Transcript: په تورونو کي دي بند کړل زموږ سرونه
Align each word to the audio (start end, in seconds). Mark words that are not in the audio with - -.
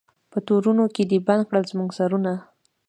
په 0.31 0.37
تورونو 0.47 0.83
کي 0.95 1.03
دي 1.09 1.17
بند 1.27 1.43
کړل 1.49 1.63
زموږ 1.71 1.89
سرونه 1.97 2.33